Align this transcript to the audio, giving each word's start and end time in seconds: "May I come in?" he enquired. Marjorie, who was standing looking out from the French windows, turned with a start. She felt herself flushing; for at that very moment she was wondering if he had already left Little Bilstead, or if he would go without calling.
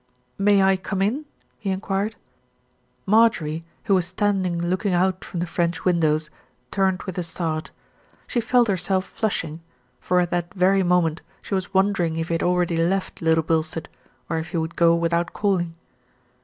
"May 0.39 0.63
I 0.63 0.77
come 0.77 0.99
in?" 1.03 1.25
he 1.59 1.69
enquired. 1.69 2.15
Marjorie, 3.05 3.63
who 3.83 3.93
was 3.93 4.07
standing 4.07 4.57
looking 4.59 4.95
out 4.95 5.23
from 5.23 5.41
the 5.41 5.45
French 5.45 5.85
windows, 5.85 6.31
turned 6.71 7.03
with 7.03 7.19
a 7.19 7.23
start. 7.23 7.69
She 8.25 8.41
felt 8.41 8.67
herself 8.67 9.05
flushing; 9.05 9.61
for 9.99 10.19
at 10.19 10.31
that 10.31 10.55
very 10.55 10.81
moment 10.81 11.21
she 11.39 11.53
was 11.53 11.71
wondering 11.71 12.15
if 12.17 12.29
he 12.29 12.33
had 12.33 12.41
already 12.41 12.77
left 12.77 13.21
Little 13.21 13.43
Bilstead, 13.43 13.89
or 14.27 14.39
if 14.39 14.47
he 14.49 14.57
would 14.57 14.75
go 14.75 14.95
without 14.95 15.33
calling. 15.33 15.75